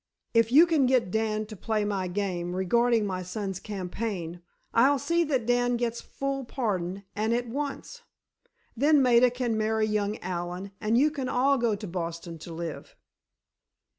If 0.33 0.51
you 0.51 0.65
can 0.65 0.87
get 0.87 1.11
Dan 1.11 1.45
to 1.45 1.55
play 1.55 1.85
my 1.85 2.07
game 2.07 2.55
regarding 2.55 3.05
my 3.05 3.21
son's 3.21 3.59
campaign, 3.59 4.41
I'll 4.73 4.97
see 4.97 5.23
that 5.25 5.45
Dan 5.45 5.77
gets 5.77 6.01
full 6.01 6.43
pardon, 6.43 7.03
and 7.15 7.35
at 7.35 7.47
once. 7.47 8.01
Then 8.75 9.03
Maida 9.03 9.29
can 9.29 9.59
marry 9.59 9.85
young 9.85 10.17
Allen 10.17 10.71
and 10.81 10.97
you 10.97 11.11
can 11.11 11.29
all 11.29 11.59
go 11.59 11.75
to 11.75 11.85
Boston 11.85 12.39
to 12.39 12.51
live." 12.51 12.95